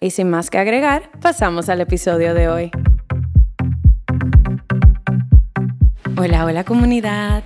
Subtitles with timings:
[0.00, 2.70] Y sin más que agregar, pasamos al episodio de hoy.
[6.16, 7.42] Hola, hola comunidad.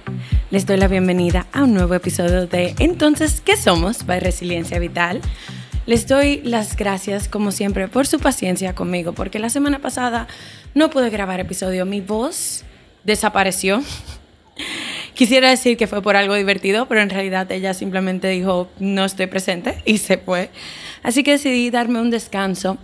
[0.51, 4.05] Les doy la bienvenida a un nuevo episodio de Entonces, ¿qué somos?
[4.05, 5.23] By Resiliencia Vital.
[5.87, 10.27] Les doy las gracias, como siempre, por su paciencia conmigo, porque la semana pasada
[10.75, 11.87] no pude grabar episodio.
[11.87, 12.65] Mi voz
[13.03, 13.83] desapareció.
[15.15, 19.27] Quisiera decir que fue por algo divertido, pero en realidad ella simplemente dijo, no estoy
[19.27, 20.51] presente y se fue.
[21.03, 22.79] Así que decidí darme un descanso.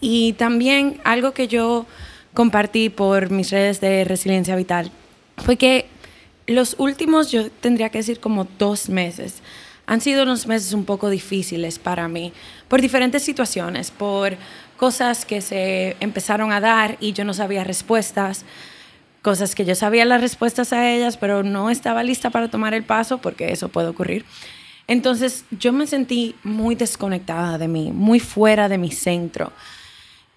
[0.00, 1.86] Y también algo que yo
[2.34, 4.90] compartí por mis redes de resiliencia vital
[5.36, 5.86] fue que
[6.46, 9.42] los últimos, yo tendría que decir como dos meses,
[9.86, 12.32] han sido unos meses un poco difíciles para mí,
[12.68, 14.36] por diferentes situaciones, por
[14.76, 18.44] cosas que se empezaron a dar y yo no sabía respuestas,
[19.22, 22.82] cosas que yo sabía las respuestas a ellas, pero no estaba lista para tomar el
[22.82, 24.24] paso, porque eso puede ocurrir.
[24.88, 29.52] Entonces yo me sentí muy desconectada de mí, muy fuera de mi centro.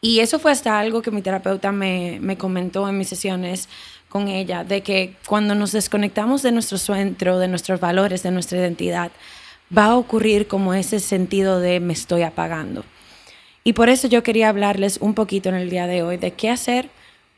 [0.02, 3.68] Y eso fue hasta algo que mi terapeuta me, me comentó en mis sesiones
[4.08, 8.60] con ella, de que cuando nos desconectamos de nuestro centro, de nuestros valores, de nuestra
[8.60, 9.12] identidad,
[9.76, 12.86] va a ocurrir como ese sentido de me estoy apagando.
[13.64, 16.52] Y por eso yo quería hablarles un poquito en el día de hoy de qué
[16.52, 16.90] hacer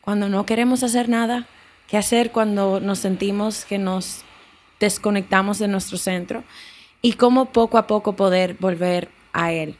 [0.07, 1.47] cuando no queremos hacer nada,
[1.89, 4.21] qué hacer cuando nos sentimos que nos
[4.79, 6.45] desconectamos de nuestro centro
[7.01, 9.75] y cómo poco a poco poder volver a Él.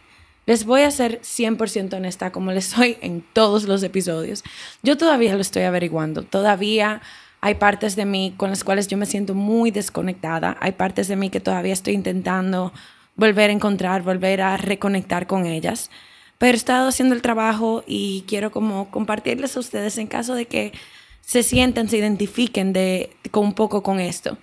[0.46, 4.44] Les voy a ser 100% honesta, como les soy en todos los episodios.
[4.84, 6.24] Yo todavía lo estoy averiguando.
[6.24, 7.02] Todavía
[7.40, 10.58] hay partes de mí con las cuales yo me siento muy desconectada.
[10.60, 12.74] Hay partes de mí que todavía estoy intentando
[13.16, 15.90] volver a encontrar, volver a reconectar con ellas.
[16.38, 20.46] Pero he estado haciendo el trabajo y quiero como compartirles a ustedes en caso de
[20.46, 20.74] que
[21.22, 24.38] se sientan, se identifiquen de, con un poco con esto.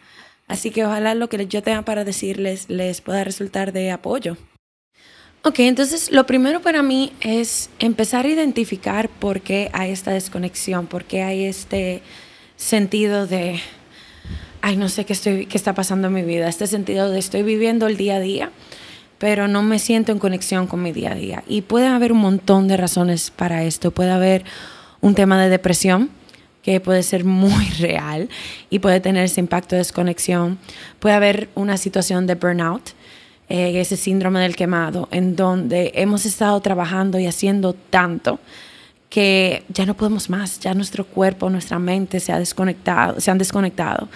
[0.46, 4.36] Así que ojalá lo que yo tenga para decirles les pueda resultar de apoyo.
[5.42, 10.86] Ok, entonces lo primero para mí es empezar a identificar por qué hay esta desconexión,
[10.86, 12.00] por qué hay este
[12.56, 13.60] sentido de,
[14.62, 17.42] ay, no sé qué, estoy, qué está pasando en mi vida, este sentido de estoy
[17.42, 18.52] viviendo el día a día,
[19.24, 21.44] pero no me siento en conexión con mi día a día.
[21.48, 23.90] Y puede haber un montón de razones para esto.
[23.90, 24.44] Puede haber
[25.00, 26.10] un tema de depresión,
[26.62, 28.28] que puede ser muy real
[28.68, 30.58] y puede tener ese impacto de desconexión.
[30.98, 32.90] Puede haber una situación de burnout,
[33.48, 38.40] eh, ese síndrome del quemado, en donde hemos estado trabajando y haciendo tanto
[39.08, 43.38] que ya no podemos más, ya nuestro cuerpo, nuestra mente se, ha desconectado, se han
[43.38, 44.06] desconectado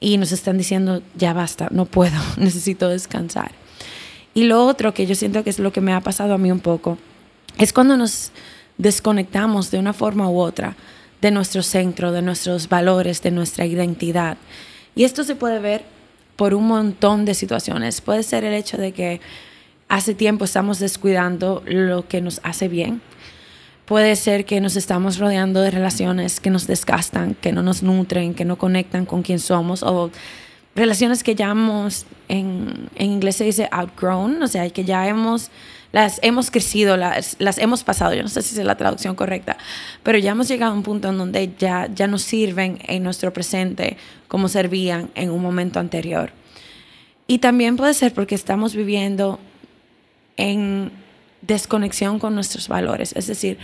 [0.00, 3.67] y nos están diciendo, ya basta, no puedo, necesito descansar.
[4.38, 6.52] Y lo otro que yo siento que es lo que me ha pasado a mí
[6.52, 6.96] un poco,
[7.58, 8.30] es cuando nos
[8.76, 10.76] desconectamos de una forma u otra
[11.20, 14.36] de nuestro centro, de nuestros valores, de nuestra identidad.
[14.94, 15.82] Y esto se puede ver
[16.36, 18.00] por un montón de situaciones.
[18.00, 19.20] Puede ser el hecho de que
[19.88, 23.00] hace tiempo estamos descuidando lo que nos hace bien.
[23.86, 28.34] Puede ser que nos estamos rodeando de relaciones que nos desgastan, que no nos nutren,
[28.34, 30.12] que no conectan con quien somos o
[30.78, 35.50] relaciones que ya hemos, en, en inglés se dice outgrown, o sea, que ya hemos
[35.92, 39.56] las hemos crecido, las, las hemos pasado, yo no sé si es la traducción correcta,
[40.02, 43.32] pero ya hemos llegado a un punto en donde ya, ya nos sirven en nuestro
[43.32, 43.96] presente
[44.28, 46.32] como servían en un momento anterior.
[47.26, 49.38] Y también puede ser porque estamos viviendo
[50.36, 50.92] en
[51.42, 53.58] desconexión con nuestros valores, es decir,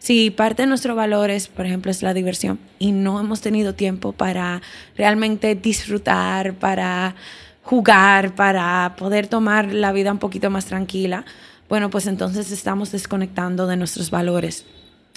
[0.00, 4.12] si parte de nuestros valores, por ejemplo, es la diversión y no hemos tenido tiempo
[4.12, 4.62] para
[4.96, 7.14] realmente disfrutar, para
[7.62, 11.26] jugar, para poder tomar la vida un poquito más tranquila,
[11.68, 14.64] bueno, pues entonces estamos desconectando de nuestros valores.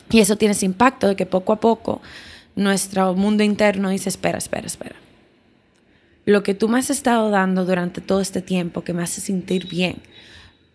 [0.10, 2.02] Y eso tiene ese impacto de que poco a poco
[2.56, 4.96] nuestro mundo interno dice, espera, espera, espera.
[6.26, 9.68] Lo que tú me has estado dando durante todo este tiempo, que me hace sentir
[9.68, 9.98] bien,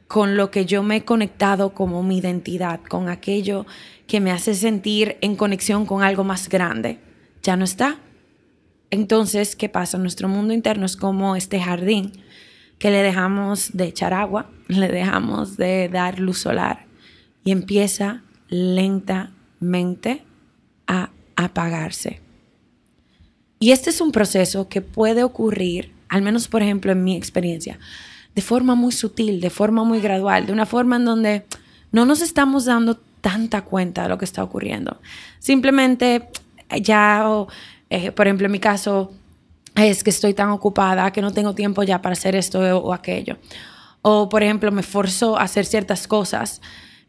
[0.09, 3.67] con lo que yo me he conectado como mi identidad, con aquello
[4.07, 6.99] que me hace sentir en conexión con algo más grande,
[7.43, 7.99] ya no está.
[8.91, 9.99] Entonces, ¿qué pasa?
[9.99, 12.13] Nuestro mundo interno es como este jardín
[12.79, 16.87] que le dejamos de echar agua, le dejamos de dar luz solar
[17.45, 20.25] y empieza lentamente
[20.87, 22.21] a apagarse.
[23.61, 27.79] Y este es un proceso que puede ocurrir, al menos por ejemplo en mi experiencia,
[28.39, 31.45] de forma muy sutil, de forma muy gradual, de una forma en donde
[31.91, 35.01] no nos estamos dando tanta cuenta de lo que está ocurriendo.
[35.41, 36.29] Simplemente
[36.81, 37.27] ya,
[37.91, 39.11] eh, por ejemplo, en mi caso,
[39.75, 43.39] es que estoy tan ocupada que no tengo tiempo ya para hacer esto o, aquello.
[44.03, 46.61] O, por ejemplo, me forzo a hacer ciertas cosas.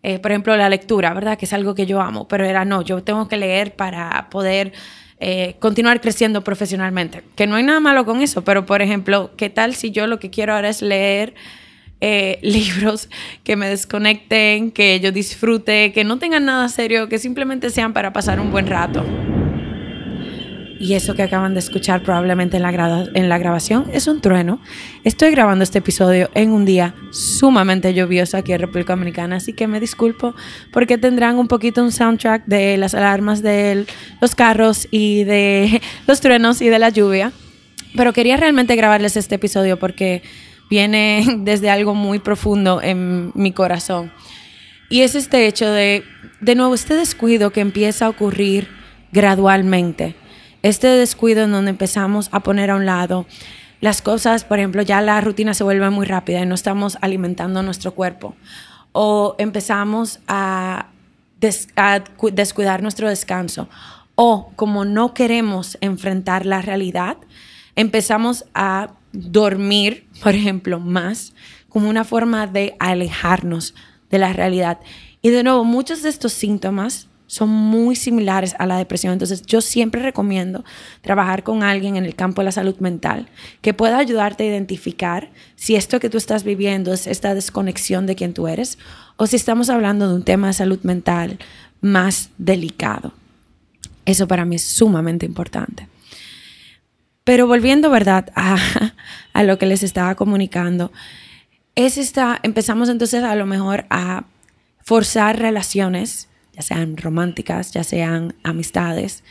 [0.01, 1.37] Eh, por ejemplo, la lectura, ¿verdad?
[1.37, 4.73] Que es algo que yo amo, pero era no, yo tengo que leer para poder
[5.19, 7.24] eh, continuar creciendo profesionalmente.
[7.36, 10.19] Que no hay nada malo con eso, pero, por ejemplo, ¿qué tal si yo lo
[10.19, 11.33] que quiero ahora es leer
[12.00, 13.10] eh, libros
[13.44, 18.13] que me desconecten, que yo disfrute, que no tengan nada serio, que simplemente sean para
[18.13, 19.04] pasar un buen rato?
[20.79, 24.61] Y eso que acaban de escuchar probablemente en la, en la grabación es un trueno.
[25.03, 29.67] Estoy grabando este episodio en un día sumamente lluvioso aquí en República Dominicana, así que
[29.67, 30.33] me disculpo
[30.71, 33.85] porque tendrán un poquito un soundtrack de las alarmas de
[34.21, 37.33] los carros y de los truenos y de la lluvia.
[37.95, 40.23] Pero quería realmente grabarles este episodio porque
[40.69, 44.11] viene desde algo muy profundo en mi corazón.
[44.89, 46.03] Y es este hecho de,
[46.39, 48.69] de nuevo, este descuido que empieza a ocurrir
[49.11, 50.15] gradualmente
[50.63, 53.25] este descuido en donde empezamos a poner a un lado
[53.81, 57.63] las cosas, por ejemplo, ya la rutina se vuelve muy rápida y no estamos alimentando
[57.63, 58.35] nuestro cuerpo.
[58.91, 60.88] O empezamos a,
[61.39, 63.69] descuidar nuestro descanso.
[64.15, 67.15] O como no queremos enfrentar la realidad,
[67.77, 71.33] empezamos a dormir, por ejemplo, más
[71.69, 73.75] como una forma de alejarnos
[74.09, 74.79] de la realidad.
[75.21, 79.13] Y de nuevo, muchos de estos síntomas son muy similares a la depresión.
[79.13, 80.65] Entonces yo siempre recomiendo
[81.01, 83.29] trabajar con alguien en el campo de la salud mental
[83.61, 88.15] que pueda ayudarte a identificar si esto que tú estás viviendo es esta desconexión de
[88.15, 88.79] quien tú eres
[89.15, 91.37] o si estamos hablando de un tema de salud mental
[91.81, 93.13] más delicado.
[94.05, 95.87] Eso para mí es sumamente importante.
[97.25, 98.31] Pero volviendo, ¿verdad?,
[99.33, 100.91] a, lo que les estaba comunicando,
[101.75, 104.23] es esta, empezamos entonces a lo mejor a
[104.81, 106.28] forzar relaciones
[106.61, 109.23] sean románticas, ya sean amistades,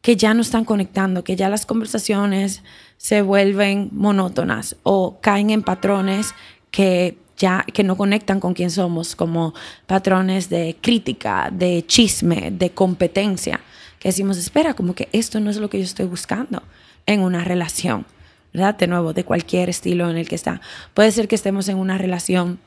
[0.00, 2.62] que ya no están conectando, que ya las conversaciones
[2.96, 6.34] se vuelven monótonas o caen en patrones
[6.70, 9.54] que ya que no conectan con quién somos, como
[9.86, 13.60] patrones de crítica, de chisme, de competencia,
[13.98, 16.62] que decimos, espera, como que esto no es lo que yo estoy buscando
[17.06, 18.06] en una relación,
[18.52, 18.76] ¿verdad?
[18.76, 20.60] De nuevo, de cualquier estilo en el que está.
[20.94, 22.58] Puede ser que estemos en una relación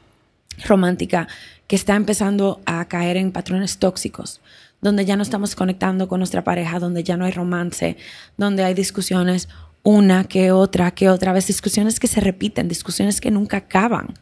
[0.66, 1.28] romántica
[1.72, 4.42] que está empezando a caer en patrones tóxicos,
[4.82, 7.96] donde ya no estamos conectando con nuestra pareja, donde ya no hay romance,
[8.36, 9.48] donde hay discusiones
[9.82, 14.16] una que otra, que otra vez, discusiones que se repiten, discusiones que nunca acaban.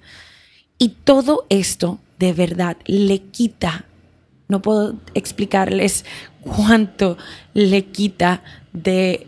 [0.77, 3.86] Y todo esto de verdad le quita,
[4.48, 6.06] no puedo explicarles
[6.41, 7.18] cuánto
[7.56, 9.25] le quita de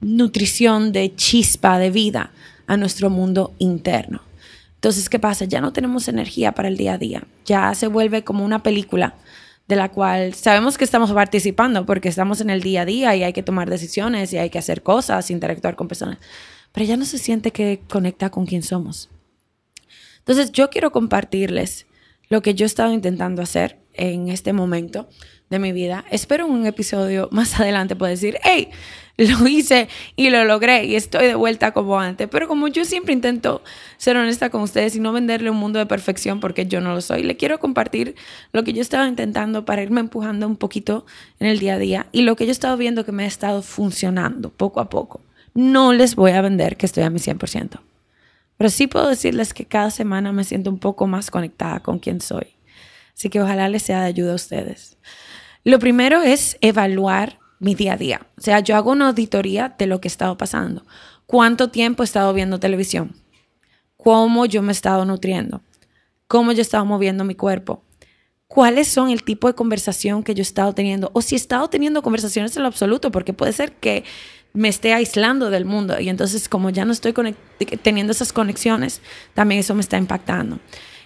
[0.00, 2.32] nutrición, de chispa, de vida
[2.66, 4.20] a nuestro mundo interno.
[4.80, 5.44] Entonces, ¿qué pasa?
[5.44, 7.24] Ya no tenemos energía para el día a día.
[7.44, 9.14] Ya se vuelve como una película
[9.68, 13.22] de la cual sabemos que estamos participando porque estamos en el día a día y
[13.22, 16.16] hay que tomar decisiones y hay que hacer cosas, interactuar con personas,
[16.72, 19.10] pero ya no se siente que conecta con quien somos.
[20.20, 21.86] Entonces, yo quiero compartirles
[22.30, 25.10] lo que yo he estado intentando hacer en este momento
[25.50, 26.06] de mi vida.
[26.10, 28.70] Espero en un episodio más adelante pueda decir, hey,
[29.28, 32.28] lo hice y lo logré y estoy de vuelta como antes.
[32.30, 33.62] Pero como yo siempre intento
[33.96, 37.00] ser honesta con ustedes y no venderle un mundo de perfección porque yo no lo
[37.00, 38.14] soy, le quiero compartir
[38.52, 41.06] lo que yo estaba intentando para irme empujando un poquito
[41.38, 43.28] en el día a día y lo que yo he estado viendo que me ha
[43.28, 45.20] estado funcionando poco a poco.
[45.54, 47.80] No les voy a vender que estoy a mi 100%.
[48.56, 52.20] Pero sí puedo decirles que cada semana me siento un poco más conectada con quien
[52.20, 52.46] soy.
[53.16, 54.98] Así que ojalá les sea de ayuda a ustedes.
[55.64, 58.26] Lo primero es evaluar mi día a día.
[58.36, 60.84] O sea, yo hago una auditoría de lo que he estado pasando.
[61.26, 63.14] ¿Cuánto tiempo he estado viendo televisión?
[63.96, 65.62] ¿Cómo yo me he estado nutriendo?
[66.26, 67.84] ¿Cómo yo he estado moviendo mi cuerpo?
[68.48, 71.10] ¿Cuáles son el tipo de conversación que yo he estado teniendo?
[71.12, 74.02] O si he estado teniendo conversaciones en lo absoluto, porque puede ser que
[74.52, 76.00] me esté aislando del mundo.
[76.00, 77.14] Y entonces como ya no estoy
[77.82, 79.00] teniendo esas conexiones,
[79.34, 80.58] también eso me está impactando.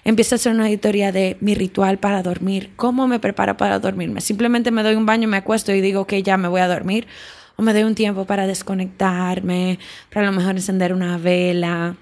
[0.05, 2.71] Empiezo a hacer una auditoría de mi ritual para dormir.
[2.77, 4.21] ¿Cómo me preparo para dormirme?
[4.21, 7.07] Simplemente me doy un baño, me acuesto y digo que ya me voy a dormir.
[7.57, 9.79] O me doy un tiempo para desconectarme,
[10.13, 11.97] para a lo mejor encender una vela,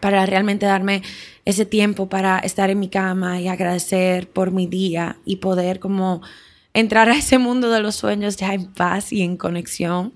[0.00, 1.02] para realmente darme
[1.44, 6.22] ese tiempo para estar en mi cama y agradecer por mi día y poder como
[6.74, 10.12] entrar a ese mundo de los sueños ya en paz y en conexión.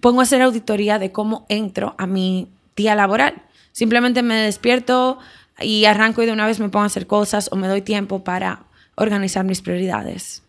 [0.00, 3.42] Pongo a hacer auditoría de cómo entro a mi día laboral.
[3.72, 5.18] Simplemente me despierto
[5.60, 8.24] y arranco y de una vez me pongo a hacer cosas o me doy tiempo
[8.24, 10.42] para organizar mis prioridades,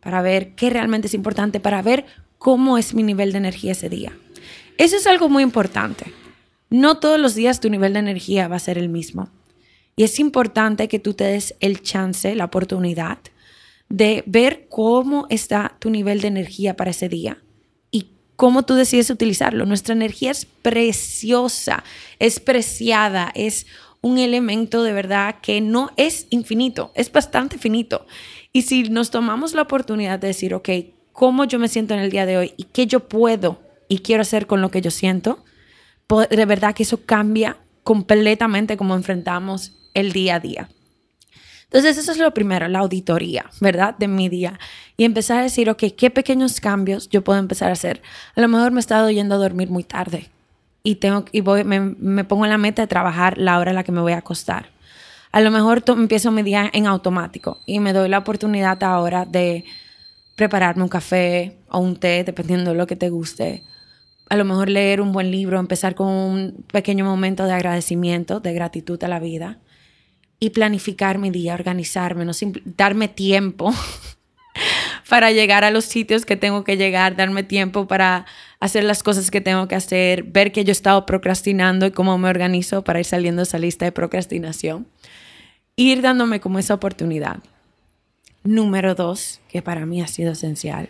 [0.00, 2.06] para ver qué realmente es importante, para ver
[2.38, 4.12] cómo es mi nivel de energía ese día.
[4.78, 6.12] Eso es algo muy importante.
[6.70, 9.28] No todos los días tu nivel de energía va a ser el mismo.
[9.94, 13.18] Y es importante que tú te des el chance, la oportunidad
[13.88, 17.42] de ver cómo está tu nivel de energía para ese día
[17.90, 19.66] y cómo tú decides utilizarlo.
[19.66, 21.84] Nuestra energía es preciosa,
[22.18, 23.66] es preciada, es
[24.02, 28.04] un elemento de verdad que no es infinito, es bastante finito.
[28.52, 30.68] Y si nos tomamos la oportunidad de decir, ok,
[31.12, 34.22] ¿cómo yo me siento en el día de hoy y qué yo puedo y quiero
[34.22, 35.44] hacer con lo que yo siento?
[36.30, 40.68] De verdad que eso cambia completamente cómo enfrentamos el día a día.
[41.64, 43.96] Entonces, eso es lo primero, la auditoría, ¿verdad?
[43.96, 44.58] De mi día.
[44.98, 48.02] Y empezar a decir, ok, ¿qué pequeños cambios yo puedo empezar a hacer?
[48.34, 50.28] A lo mejor me he estado yendo a dormir muy tarde
[50.82, 53.74] y, tengo, y voy, me, me pongo en la meta de trabajar la hora a
[53.74, 54.70] la que me voy a acostar.
[55.32, 59.64] A lo mejor empiezo mi día en automático y me doy la oportunidad ahora de
[60.36, 63.62] prepararme un café o un té, dependiendo de lo que te guste.
[64.28, 68.52] A lo mejor leer un buen libro, empezar con un pequeño momento de agradecimiento, de
[68.52, 69.58] gratitud a la vida
[70.38, 72.32] y planificar mi día, organizarme, no
[72.64, 73.72] darme tiempo
[75.12, 78.24] para llegar a los sitios que tengo que llegar, darme tiempo para
[78.60, 82.16] hacer las cosas que tengo que hacer, ver que yo he estado procrastinando y cómo
[82.16, 84.86] me organizo para ir saliendo de esa lista de procrastinación.
[85.76, 87.40] Ir dándome como esa oportunidad.
[88.42, 90.88] Número dos, que para mí ha sido esencial,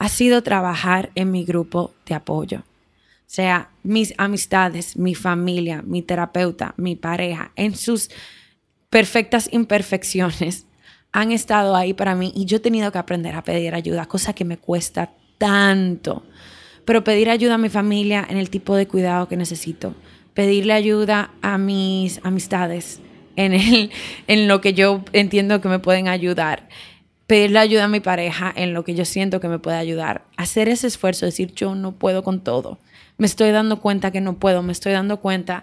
[0.00, 2.58] ha sido trabajar en mi grupo de apoyo.
[2.58, 8.10] O sea, mis amistades, mi familia, mi terapeuta, mi pareja, en sus
[8.90, 10.66] perfectas imperfecciones
[11.14, 14.32] han estado ahí para mí y yo he tenido que aprender a pedir ayuda, cosa
[14.32, 16.24] que me cuesta tanto.
[16.84, 19.94] Pero pedir ayuda a mi familia en el tipo de cuidado que necesito,
[20.34, 23.00] pedirle ayuda a mis amistades
[23.36, 23.90] en, el,
[24.26, 26.68] en lo que yo entiendo que me pueden ayudar,
[27.28, 30.68] pedirle ayuda a mi pareja en lo que yo siento que me puede ayudar, hacer
[30.68, 32.80] ese esfuerzo, decir yo no puedo con todo,
[33.18, 35.62] me estoy dando cuenta que no puedo, me estoy dando cuenta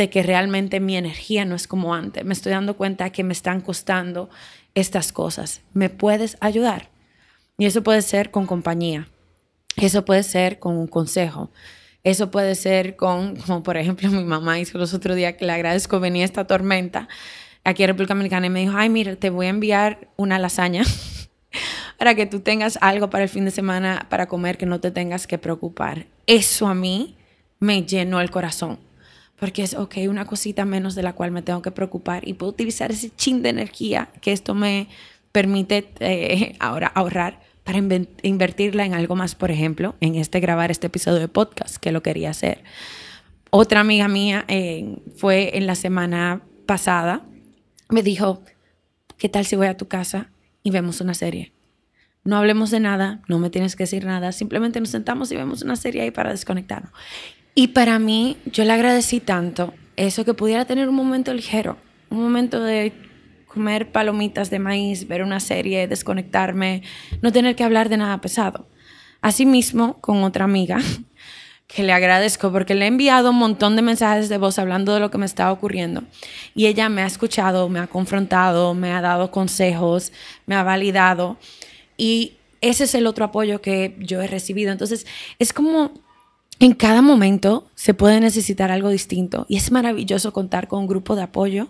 [0.00, 2.24] de que realmente mi energía no es como antes.
[2.24, 4.30] Me estoy dando cuenta que me están costando
[4.74, 5.60] estas cosas.
[5.74, 6.88] ¿Me puedes ayudar?
[7.58, 9.08] Y eso puede ser con compañía.
[9.76, 11.50] Eso puede ser con un consejo.
[12.02, 15.52] Eso puede ser con, como por ejemplo mi mamá hizo los otros días que le
[15.52, 17.06] agradezco, venía esta tormenta
[17.62, 20.82] aquí en República Dominicana y me dijo, ay, mira, te voy a enviar una lasaña
[21.98, 24.90] para que tú tengas algo para el fin de semana para comer que no te
[24.90, 26.06] tengas que preocupar.
[26.26, 27.18] Eso a mí
[27.58, 28.78] me llenó el corazón
[29.40, 32.52] porque es, ok, una cosita menos de la cual me tengo que preocupar y puedo
[32.52, 34.86] utilizar ese chin de energía que esto me
[35.32, 37.78] permite eh, ahora ahorrar para
[38.22, 42.02] invertirla en algo más, por ejemplo, en este grabar este episodio de podcast que lo
[42.02, 42.62] quería hacer.
[43.50, 44.44] Otra amiga mía
[45.16, 47.22] fue en la semana pasada,
[47.88, 48.42] me dijo,
[49.18, 50.30] ¿qué tal si voy a tu casa
[50.62, 51.52] y vemos una serie?
[52.24, 55.62] No hablemos de nada, no me tienes que decir nada, simplemente nos sentamos y vemos
[55.62, 56.92] una serie ahí para desconectarnos.
[57.60, 61.76] Y para mí, yo le agradecí tanto eso que pudiera tener un momento ligero,
[62.08, 62.94] un momento de
[63.46, 66.82] comer palomitas de maíz, ver una serie, desconectarme,
[67.20, 68.66] no tener que hablar de nada pesado.
[69.20, 70.78] Asimismo, con otra amiga,
[71.66, 75.00] que le agradezco porque le he enviado un montón de mensajes de voz hablando de
[75.00, 76.04] lo que me estaba ocurriendo.
[76.54, 80.12] Y ella me ha escuchado, me ha confrontado, me ha dado consejos,
[80.46, 81.36] me ha validado.
[81.98, 84.72] Y ese es el otro apoyo que yo he recibido.
[84.72, 85.06] Entonces,
[85.38, 85.92] es como
[86.60, 91.16] en cada momento se puede necesitar algo distinto y es maravilloso contar con un grupo
[91.16, 91.68] de apoyo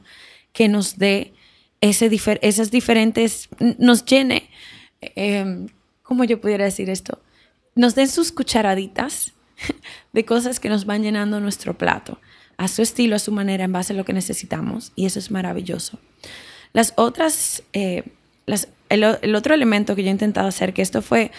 [0.52, 1.32] que nos dé
[1.80, 4.50] esas diferentes, nos llene,
[5.00, 5.66] eh,
[6.02, 7.22] ¿cómo yo pudiera decir esto?
[7.76, 9.32] Nos den sus cucharaditas
[10.12, 12.18] de cosas que nos van llenando nuestro plato,
[12.56, 15.30] a su estilo, a su manera, en base a lo que necesitamos y eso es
[15.30, 16.00] maravilloso.
[16.72, 18.02] Las otras, eh,
[18.88, 21.30] el, el otro elemento que yo he intentado hacer, que esto fue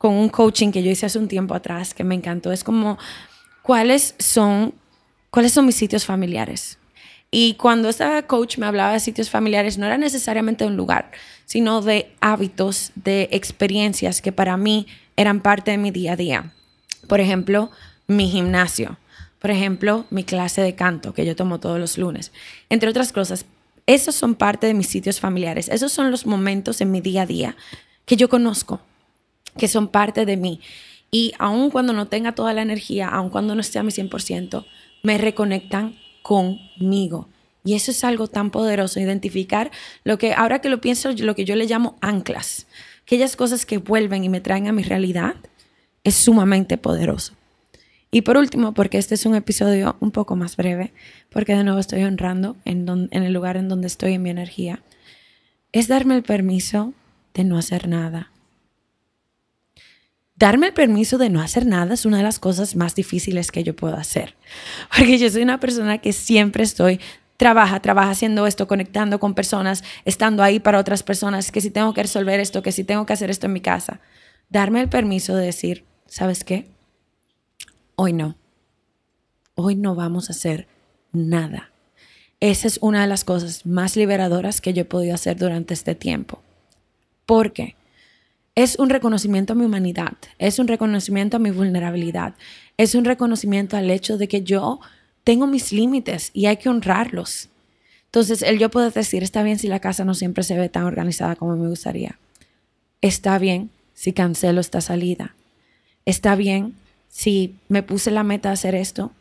[0.00, 2.52] con un coaching que yo hice hace un tiempo atrás que me encantó.
[2.52, 2.96] Es como,
[3.60, 4.72] ¿cuáles son,
[5.28, 6.78] cuáles son mis sitios familiares?
[7.30, 11.10] Y cuando esta coach me hablaba de sitios familiares, no era necesariamente un lugar,
[11.44, 14.86] sino de hábitos, de experiencias que para mí
[15.18, 16.54] eran parte de mi día a día.
[17.06, 17.70] Por ejemplo,
[18.06, 18.96] mi gimnasio.
[19.38, 22.32] Por ejemplo, mi clase de canto que yo tomo todos los lunes.
[22.70, 23.44] Entre otras cosas,
[23.84, 25.68] esos son parte de mis sitios familiares.
[25.68, 27.54] Esos son los momentos en mi día a día
[28.06, 28.80] que yo conozco,
[29.58, 30.60] que son parte de mí.
[31.10, 34.64] Y aun cuando no tenga toda la energía, aun cuando no esté a mi 100%,
[35.02, 37.28] me reconectan conmigo.
[37.64, 39.70] Y eso es algo tan poderoso, identificar
[40.04, 42.66] lo que, ahora que lo pienso, lo que yo le llamo anclas,
[43.02, 45.34] aquellas cosas que vuelven y me traen a mi realidad,
[46.04, 47.34] es sumamente poderoso.
[48.10, 50.92] Y por último, porque este es un episodio un poco más breve,
[51.30, 54.82] porque de nuevo estoy honrando en, en el lugar en donde estoy en mi energía,
[55.72, 56.92] es darme el permiso
[57.34, 58.29] de no hacer nada.
[60.40, 63.62] Darme el permiso de no hacer nada es una de las cosas más difíciles que
[63.62, 64.36] yo puedo hacer,
[64.96, 66.98] porque yo soy una persona que siempre estoy
[67.36, 71.92] trabaja, trabaja haciendo esto, conectando con personas, estando ahí para otras personas, que si tengo
[71.92, 74.00] que resolver esto, que si tengo que hacer esto en mi casa.
[74.48, 76.66] Darme el permiso de decir, ¿sabes qué?
[77.96, 78.34] Hoy no.
[79.56, 80.68] Hoy no vamos a hacer
[81.12, 81.70] nada.
[82.40, 85.94] Esa es una de las cosas más liberadoras que yo he podido hacer durante este
[85.94, 86.42] tiempo.
[87.26, 87.76] Porque
[88.62, 92.34] es un reconocimiento a mi humanidad, es un reconocimiento a mi vulnerabilidad,
[92.76, 94.80] es un reconocimiento al hecho de que yo
[95.24, 97.48] tengo mis límites y hay que honrarlos.
[98.06, 100.84] Entonces, el yo puedo decir, está bien si la casa no siempre se ve tan
[100.84, 102.18] organizada como me gustaría.
[103.00, 105.34] Está bien si cancelo esta salida.
[106.04, 106.74] Está bien
[107.08, 109.12] si me puse la meta de hacer esto,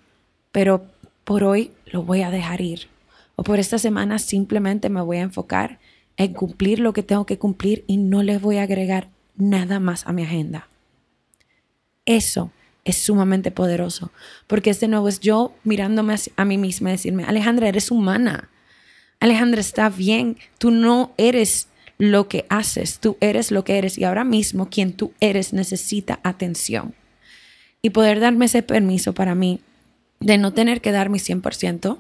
[0.51, 0.85] pero
[1.23, 2.87] por hoy lo voy a dejar ir.
[3.35, 5.79] O por esta semana simplemente me voy a enfocar
[6.17, 9.07] en cumplir lo que tengo que cumplir y no le voy a agregar
[9.39, 10.67] nada más a mi agenda.
[12.05, 12.51] Eso
[12.85, 14.11] es sumamente poderoso,
[14.45, 18.49] porque este nuevo es yo mirándome a mí misma y decirme, Alejandra, eres humana.
[19.19, 21.67] Alejandra, está bien, tú no eres
[21.97, 26.19] lo que haces, tú eres lo que eres y ahora mismo quien tú eres necesita
[26.23, 26.95] atención.
[27.81, 29.59] Y poder darme ese permiso para mí
[30.19, 31.97] de no tener que dar mi 100%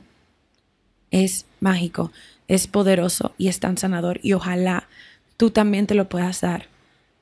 [1.11, 2.11] es mágico,
[2.47, 4.87] es poderoso y es tan sanador y ojalá
[5.37, 6.68] tú también te lo puedas dar.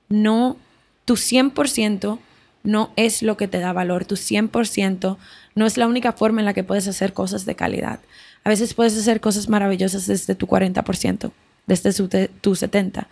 [0.10, 0.58] No,
[1.06, 2.20] tu 100%
[2.64, 5.18] no es lo que te da valor, tu 100%
[5.56, 8.00] no es la única forma en la que puedes hacer cosas de calidad.
[8.44, 11.32] A veces puedes hacer cosas maravillosas desde tu 40%,
[11.66, 13.06] desde tu 70%,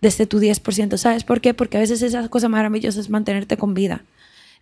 [0.00, 0.96] desde tu 10%.
[0.96, 1.54] ¿Sabes por qué?
[1.54, 4.02] Porque a veces esa cosa maravillosa es mantenerte con vida,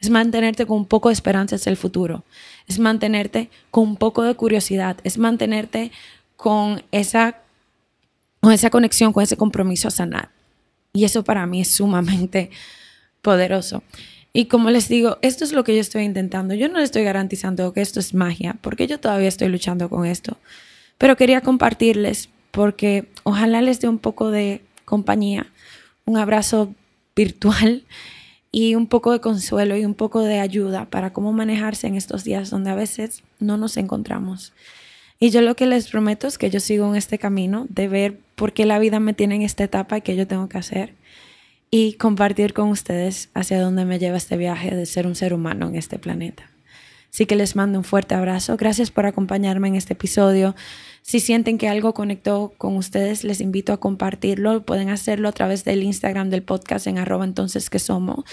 [0.01, 2.25] es mantenerte con un poco de esperanza hacia el futuro,
[2.67, 5.93] es mantenerte con un poco de curiosidad, es mantenerte
[6.37, 7.37] con esa,
[8.41, 10.38] con esa conexión, con ese compromiso a sanar.
[10.93, 12.51] Y eso para mí es sumamente
[13.23, 13.83] poderoso.
[14.33, 16.55] Y como les digo, esto es lo que yo estoy intentando.
[16.55, 20.07] Yo no les estoy garantizando que esto es magia, porque yo todavía estoy luchando con
[20.07, 20.39] esto.
[20.99, 25.47] Pero quería compartirles porque ojalá les dé un poco de compañía,
[26.05, 26.75] un abrazo
[27.15, 27.85] virtual
[28.51, 32.25] y un poco de consuelo y un poco de ayuda para cómo manejarse en estos
[32.25, 34.53] días donde a veces no nos encontramos.
[35.21, 38.19] Y yo lo que les prometo es que yo sigo en este camino de ver
[38.37, 40.95] por qué la vida me tiene en esta etapa y qué yo tengo que hacer
[41.71, 45.69] y compartir con ustedes hacia dónde me lleva este viaje de ser un ser humano
[45.69, 46.51] en este planeta.
[47.13, 48.57] Así que les mando un fuerte abrazo.
[48.57, 50.55] Gracias por acompañarme en este episodio.
[51.03, 54.63] Si sienten que algo conectó con ustedes, les invito a compartirlo.
[54.63, 58.25] Pueden hacerlo a través del Instagram del podcast en arroba entonces que somos.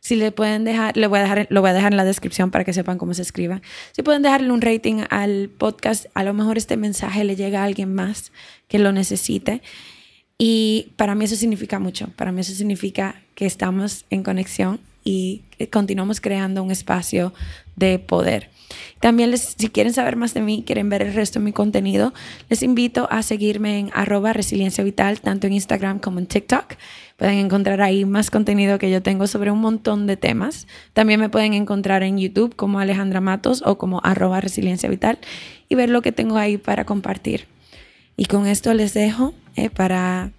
[0.00, 2.50] Si le pueden dejar, le voy a dejar, lo voy a dejar en la descripción
[2.50, 3.60] para que sepan cómo se escriba.
[3.92, 7.64] Si pueden dejarle un rating al podcast, a lo mejor este mensaje le llega a
[7.64, 8.32] alguien más
[8.66, 9.62] que lo necesite.
[10.38, 15.42] Y para mí eso significa mucho, para mí eso significa que estamos en conexión y
[15.70, 17.32] continuamos creando un espacio
[17.76, 18.50] de poder.
[19.00, 22.12] También les, si quieren saber más de mí, quieren ver el resto de mi contenido,
[22.48, 26.74] les invito a seguirme en arroba resiliencia vital, tanto en Instagram como en TikTok.
[27.16, 30.66] Pueden encontrar ahí más contenido que yo tengo sobre un montón de temas.
[30.92, 35.18] También me pueden encontrar en YouTube como Alejandra Matos o como arroba resiliencia vital
[35.68, 37.46] y ver lo que tengo ahí para compartir.
[38.16, 40.32] Y con esto les dejo eh, para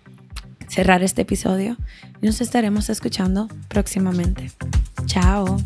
[0.72, 1.76] cerrar este episodio.
[2.22, 4.52] Nos estaremos escuchando próximamente.
[5.06, 5.58] Chao.